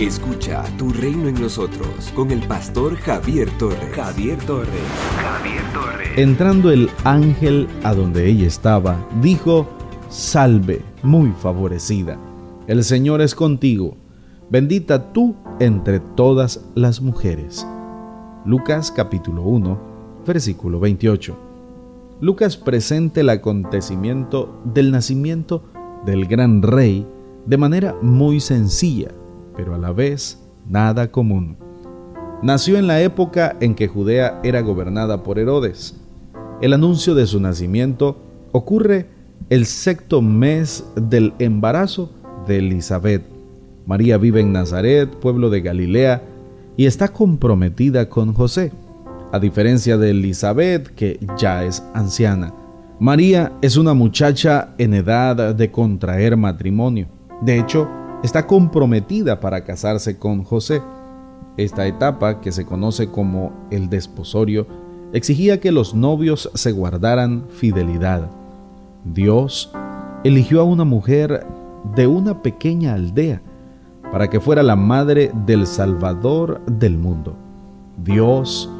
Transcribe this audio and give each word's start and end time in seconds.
Escucha 0.00 0.62
Tu 0.78 0.90
Reino 0.92 1.26
en 1.26 1.34
Nosotros 1.40 2.12
con 2.14 2.30
el 2.30 2.46
pastor 2.46 2.94
Javier 2.94 3.50
Torres. 3.58 3.96
Javier 3.96 4.38
Torres. 4.46 4.70
Javier 5.20 5.62
Torres. 5.72 6.08
Entrando 6.16 6.70
el 6.70 6.88
ángel 7.02 7.66
a 7.82 7.94
donde 7.94 8.28
ella 8.28 8.46
estaba, 8.46 9.04
dijo, 9.20 9.66
Salve, 10.08 10.82
muy 11.02 11.32
favorecida. 11.32 12.16
El 12.68 12.84
Señor 12.84 13.20
es 13.22 13.34
contigo. 13.34 13.96
Bendita 14.48 15.12
tú 15.12 15.34
entre 15.58 15.98
todas 15.98 16.64
las 16.76 17.00
mujeres. 17.00 17.66
Lucas 18.44 18.92
capítulo 18.92 19.42
1, 19.42 19.78
versículo 20.24 20.78
28. 20.78 21.36
Lucas 22.20 22.56
presenta 22.56 23.20
el 23.20 23.30
acontecimiento 23.30 24.62
del 24.64 24.92
nacimiento 24.92 25.64
del 26.06 26.26
gran 26.26 26.62
rey 26.62 27.04
de 27.46 27.56
manera 27.56 27.96
muy 28.00 28.38
sencilla, 28.38 29.08
pero 29.58 29.74
a 29.74 29.78
la 29.78 29.90
vez 29.90 30.38
nada 30.68 31.10
común. 31.10 31.56
Nació 32.44 32.78
en 32.78 32.86
la 32.86 33.02
época 33.02 33.56
en 33.60 33.74
que 33.74 33.88
Judea 33.88 34.38
era 34.44 34.60
gobernada 34.60 35.24
por 35.24 35.40
Herodes. 35.40 35.96
El 36.62 36.72
anuncio 36.72 37.16
de 37.16 37.26
su 37.26 37.40
nacimiento 37.40 38.16
ocurre 38.52 39.06
el 39.50 39.66
sexto 39.66 40.22
mes 40.22 40.84
del 40.94 41.32
embarazo 41.40 42.12
de 42.46 42.58
Elizabeth. 42.58 43.24
María 43.84 44.16
vive 44.16 44.40
en 44.40 44.52
Nazaret, 44.52 45.10
pueblo 45.10 45.50
de 45.50 45.60
Galilea, 45.60 46.22
y 46.76 46.86
está 46.86 47.08
comprometida 47.08 48.08
con 48.08 48.34
José, 48.34 48.70
a 49.32 49.40
diferencia 49.40 49.98
de 49.98 50.10
Elizabeth, 50.10 50.86
que 50.94 51.18
ya 51.36 51.64
es 51.64 51.82
anciana. 51.94 52.54
María 53.00 53.52
es 53.60 53.76
una 53.76 53.92
muchacha 53.92 54.74
en 54.78 54.94
edad 54.94 55.52
de 55.52 55.70
contraer 55.72 56.36
matrimonio. 56.36 57.08
De 57.40 57.58
hecho, 57.58 57.88
está 58.22 58.46
comprometida 58.46 59.40
para 59.40 59.64
casarse 59.64 60.18
con 60.18 60.44
José. 60.44 60.82
Esta 61.56 61.86
etapa, 61.86 62.40
que 62.40 62.52
se 62.52 62.64
conoce 62.64 63.08
como 63.08 63.52
el 63.70 63.88
desposorio, 63.88 64.66
exigía 65.12 65.60
que 65.60 65.72
los 65.72 65.94
novios 65.94 66.50
se 66.54 66.72
guardaran 66.72 67.44
fidelidad. 67.48 68.30
Dios 69.04 69.72
eligió 70.24 70.60
a 70.60 70.64
una 70.64 70.84
mujer 70.84 71.46
de 71.94 72.06
una 72.06 72.42
pequeña 72.42 72.94
aldea 72.94 73.40
para 74.12 74.28
que 74.28 74.40
fuera 74.40 74.62
la 74.62 74.76
madre 74.76 75.30
del 75.46 75.66
Salvador 75.66 76.60
del 76.66 76.96
mundo. 76.96 77.34
Dios 78.02 78.70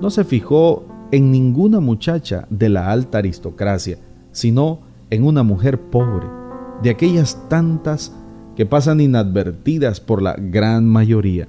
no 0.00 0.10
se 0.10 0.24
fijó 0.24 0.84
en 1.10 1.30
ninguna 1.30 1.80
muchacha 1.80 2.46
de 2.50 2.68
la 2.68 2.90
alta 2.90 3.18
aristocracia, 3.18 3.98
sino 4.32 4.80
en 5.10 5.24
una 5.24 5.42
mujer 5.42 5.80
pobre, 5.80 6.26
de 6.82 6.90
aquellas 6.90 7.48
tantas 7.48 8.12
que 8.56 8.66
pasan 8.66 9.00
inadvertidas 9.00 10.00
por 10.00 10.22
la 10.22 10.34
gran 10.38 10.88
mayoría, 10.88 11.48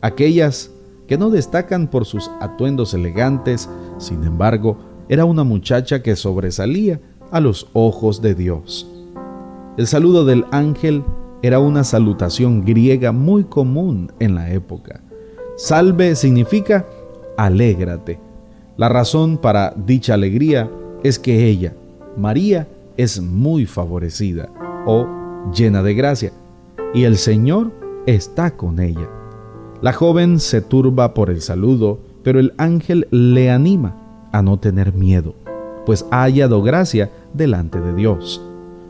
aquellas 0.00 0.70
que 1.06 1.18
no 1.18 1.30
destacan 1.30 1.88
por 1.88 2.04
sus 2.04 2.30
atuendos 2.40 2.94
elegantes, 2.94 3.68
sin 3.98 4.24
embargo, 4.24 4.78
era 5.08 5.24
una 5.24 5.42
muchacha 5.42 6.02
que 6.02 6.14
sobresalía 6.14 7.00
a 7.32 7.40
los 7.40 7.68
ojos 7.72 8.22
de 8.22 8.34
Dios. 8.34 8.88
El 9.76 9.86
saludo 9.86 10.24
del 10.24 10.44
ángel 10.52 11.02
era 11.42 11.58
una 11.58 11.84
salutación 11.84 12.64
griega 12.64 13.12
muy 13.12 13.44
común 13.44 14.12
en 14.20 14.34
la 14.34 14.52
época. 14.52 15.00
Salve 15.56 16.14
significa 16.14 16.86
alégrate. 17.36 18.20
La 18.76 18.88
razón 18.88 19.38
para 19.38 19.74
dicha 19.76 20.14
alegría 20.14 20.70
es 21.02 21.18
que 21.18 21.48
ella, 21.48 21.74
María, 22.16 22.68
es 22.96 23.20
muy 23.20 23.66
favorecida 23.66 24.48
o 24.86 25.06
llena 25.54 25.82
de 25.82 25.94
gracia, 25.94 26.32
y 26.94 27.04
el 27.04 27.16
Señor 27.16 27.70
está 28.06 28.56
con 28.56 28.80
ella. 28.80 29.08
La 29.82 29.92
joven 29.92 30.40
se 30.40 30.60
turba 30.60 31.14
por 31.14 31.30
el 31.30 31.40
saludo, 31.40 31.98
pero 32.22 32.38
el 32.38 32.52
ángel 32.58 33.06
le 33.10 33.50
anima 33.50 34.28
a 34.32 34.42
no 34.42 34.58
tener 34.58 34.92
miedo, 34.92 35.34
pues 35.86 36.06
ha 36.10 36.22
hallado 36.22 36.62
gracia 36.62 37.10
delante 37.32 37.80
de 37.80 37.94
Dios. 37.94 38.42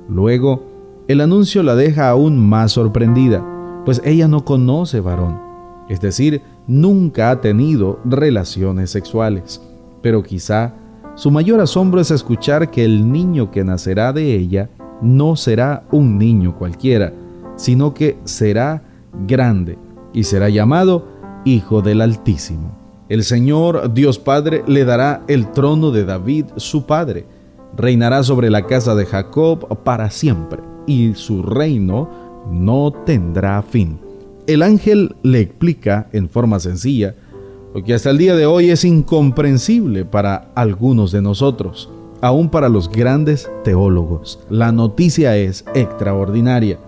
Luego, 0.09 0.65
el 1.09 1.21
anuncio 1.21 1.63
la 1.63 1.75
deja 1.75 2.09
aún 2.09 2.39
más 2.39 2.73
sorprendida, 2.73 3.45
pues 3.85 4.03
ella 4.05 4.29
no 4.29 4.45
conoce 4.45 5.01
varón, 5.01 5.41
es 5.89 6.01
decir, 6.01 6.43
nunca 6.67 7.31
ha 7.31 7.41
tenido 7.41 7.99
relaciones 8.05 8.91
sexuales, 8.91 9.61
pero 10.03 10.23
quizá 10.23 10.75
su 11.15 11.31
mayor 11.31 11.61
asombro 11.61 12.01
es 12.01 12.11
escuchar 12.11 12.71
que 12.71 12.85
el 12.85 13.11
niño 13.11 13.51
que 13.51 13.65
nacerá 13.65 14.13
de 14.13 14.35
ella 14.35 14.71
no 15.03 15.37
será 15.37 15.85
un 15.91 16.19
niño 16.19 16.57
cualquiera, 16.57 17.13
sino 17.57 17.95
que 17.95 18.19
será 18.25 18.83
grande 19.27 19.79
y 20.13 20.25
será 20.25 20.49
llamado 20.49 21.07
Hijo 21.45 21.83
del 21.83 22.01
Altísimo. 22.01 22.79
El 23.09 23.25
Señor 23.25 23.93
Dios 23.93 24.19
Padre 24.19 24.63
le 24.67 24.85
dará 24.85 25.25
el 25.27 25.51
trono 25.53 25.91
de 25.91 26.05
David, 26.05 26.47
su 26.57 26.87
padre. 26.87 27.27
Reinará 27.77 28.23
sobre 28.23 28.51
la 28.51 28.67
casa 28.67 28.95
de 28.95 29.05
Jacob 29.07 29.83
para 29.83 30.11
siempre, 30.11 30.61
y 30.87 31.15
su 31.15 31.43
reino 31.43 32.09
no 32.51 32.93
tendrá 33.05 33.63
fin. 33.63 33.99
El 34.47 34.63
ángel 34.63 35.17
le 35.23 35.41
explica 35.41 36.09
en 36.13 36.29
forma 36.29 36.61
sencilla 36.61 37.15
lo 37.75 37.85
que 37.85 37.95
hasta 37.95 38.11
el 38.11 38.19
día 38.19 38.35
de 38.35 38.47
hoy 38.47 38.71
es 38.71 38.85
incomprensible 38.85 40.05
para 40.05 40.51
algunos 40.57 41.13
de 41.13 41.23
nosotros, 41.23 41.89
aún 42.21 42.49
para 42.49 42.69
los 42.69 42.89
grandes 42.91 43.51
teólogos. 43.65 44.41
La 44.49 44.73
noticia 44.73 45.37
es 45.37 45.65
extraordinaria. 45.75 46.79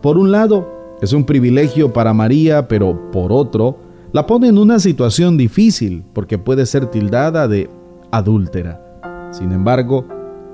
Por 0.00 0.18
un 0.18 0.32
lado, 0.32 0.68
es 1.00 1.12
un 1.12 1.24
privilegio 1.24 1.92
para 1.92 2.12
María, 2.12 2.68
pero 2.68 3.10
por 3.10 3.32
otro, 3.32 3.76
la 4.12 4.26
pone 4.26 4.48
en 4.48 4.58
una 4.58 4.78
situación 4.78 5.36
difícil 5.36 6.04
porque 6.12 6.38
puede 6.38 6.66
ser 6.66 6.86
tildada 6.86 7.48
de 7.48 7.70
adúltera. 8.10 9.30
Sin 9.30 9.52
embargo, 9.52 10.06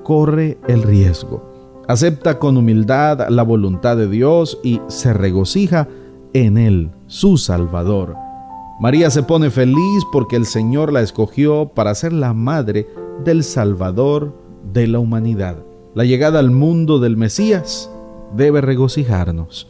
corre 0.02 0.58
el 0.68 0.82
riesgo. 0.82 1.52
Acepta 1.88 2.38
con 2.38 2.56
humildad 2.56 3.28
la 3.28 3.42
voluntad 3.42 3.96
de 3.96 4.08
Dios 4.08 4.58
y 4.62 4.80
se 4.88 5.12
regocija 5.12 5.88
en 6.32 6.58
Él, 6.58 6.90
su 7.06 7.38
Salvador. 7.38 8.14
María 8.78 9.08
se 9.10 9.22
pone 9.22 9.50
feliz 9.50 10.04
porque 10.12 10.36
el 10.36 10.44
Señor 10.44 10.92
la 10.92 11.00
escogió 11.00 11.70
para 11.74 11.94
ser 11.94 12.12
la 12.12 12.34
madre 12.34 12.86
del 13.24 13.44
Salvador 13.44 14.32
de 14.72 14.86
la 14.86 14.98
humanidad. 14.98 15.56
La 15.94 16.04
llegada 16.04 16.38
al 16.38 16.50
mundo 16.50 16.98
del 16.98 17.16
Mesías 17.16 17.90
debe 18.34 18.60
regocijarnos, 18.60 19.68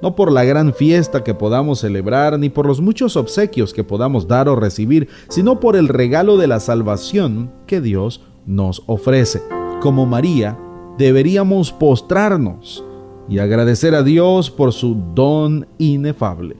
no 0.00 0.14
por 0.14 0.30
la 0.30 0.44
gran 0.44 0.74
fiesta 0.74 1.24
que 1.24 1.34
podamos 1.34 1.80
celebrar, 1.80 2.38
ni 2.38 2.50
por 2.50 2.66
los 2.66 2.80
muchos 2.80 3.16
obsequios 3.16 3.72
que 3.72 3.84
podamos 3.84 4.28
dar 4.28 4.48
o 4.48 4.56
recibir, 4.56 5.08
sino 5.28 5.60
por 5.60 5.76
el 5.76 5.88
regalo 5.88 6.36
de 6.36 6.46
la 6.46 6.60
salvación 6.60 7.50
que 7.66 7.80
Dios 7.80 8.20
nos 8.46 8.82
ofrece. 8.86 9.42
Como 9.80 10.06
María, 10.06 10.58
deberíamos 10.98 11.72
postrarnos 11.72 12.84
y 13.28 13.38
agradecer 13.38 13.94
a 13.94 14.02
Dios 14.02 14.50
por 14.50 14.72
su 14.72 14.96
don 15.14 15.66
inefable. 15.78 16.56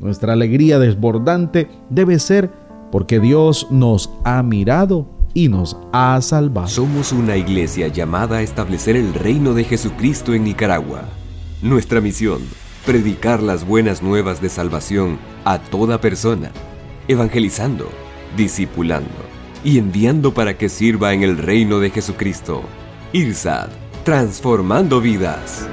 Nuestra 0.00 0.32
alegría 0.32 0.78
desbordante 0.78 1.68
debe 1.88 2.18
ser 2.18 2.50
porque 2.90 3.20
Dios 3.20 3.68
nos 3.70 4.10
ha 4.24 4.42
mirado 4.42 5.06
y 5.34 5.48
nos 5.48 5.76
ha 5.92 6.20
salvado. 6.20 6.68
Somos 6.68 7.12
una 7.12 7.36
iglesia 7.36 7.88
llamada 7.88 8.38
a 8.38 8.42
establecer 8.42 8.96
el 8.96 9.14
reino 9.14 9.54
de 9.54 9.64
Jesucristo 9.64 10.34
en 10.34 10.44
Nicaragua. 10.44 11.04
Nuestra 11.62 12.00
misión, 12.00 12.42
predicar 12.86 13.42
las 13.42 13.66
buenas 13.66 14.02
nuevas 14.02 14.40
de 14.40 14.48
salvación 14.48 15.18
a 15.44 15.58
toda 15.58 16.00
persona, 16.00 16.50
evangelizando, 17.08 17.88
discipulando 18.36 19.10
y 19.64 19.78
enviando 19.78 20.32
para 20.32 20.56
que 20.56 20.68
sirva 20.68 21.12
en 21.12 21.22
el 21.22 21.36
reino 21.36 21.80
de 21.80 21.90
Jesucristo. 21.90 22.62
IRSAD, 23.12 23.68
transformando 24.04 25.00
vidas. 25.00 25.68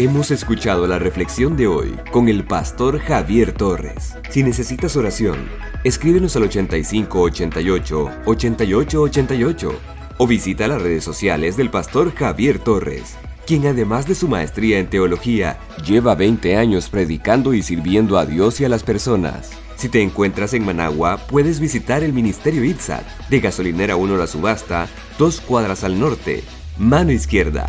Hemos 0.00 0.30
escuchado 0.30 0.86
la 0.86 1.00
reflexión 1.00 1.56
de 1.56 1.66
hoy 1.66 1.98
con 2.12 2.28
el 2.28 2.44
pastor 2.44 3.00
Javier 3.00 3.50
Torres. 3.50 4.14
Si 4.30 4.44
necesitas 4.44 4.94
oración, 4.94 5.48
escríbenos 5.82 6.36
al 6.36 6.44
8588 6.44 8.08
8888 8.24 9.72
o 10.18 10.26
visita 10.28 10.68
las 10.68 10.80
redes 10.80 11.02
sociales 11.02 11.56
del 11.56 11.70
pastor 11.70 12.14
Javier 12.14 12.60
Torres, 12.60 13.16
quien 13.44 13.66
además 13.66 14.06
de 14.06 14.14
su 14.14 14.28
maestría 14.28 14.78
en 14.78 14.88
teología, 14.88 15.58
lleva 15.84 16.14
20 16.14 16.56
años 16.56 16.88
predicando 16.88 17.52
y 17.52 17.64
sirviendo 17.64 18.18
a 18.18 18.24
Dios 18.24 18.60
y 18.60 18.64
a 18.64 18.68
las 18.68 18.84
personas. 18.84 19.50
Si 19.74 19.88
te 19.88 20.00
encuentras 20.00 20.54
en 20.54 20.64
Managua, 20.64 21.16
puedes 21.26 21.58
visitar 21.58 22.04
el 22.04 22.12
Ministerio 22.12 22.62
ITSAT 22.62 23.04
de 23.30 23.40
Gasolinera 23.40 23.96
1 23.96 24.16
La 24.16 24.28
Subasta, 24.28 24.86
dos 25.18 25.40
cuadras 25.40 25.82
al 25.82 25.98
norte, 25.98 26.44
mano 26.78 27.10
izquierda 27.10 27.68